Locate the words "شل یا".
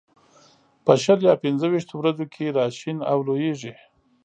1.03-1.35